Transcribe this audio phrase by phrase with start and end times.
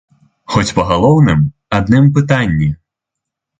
[0.53, 1.45] Хоць па галоўным,
[1.81, 2.73] адным пытанні!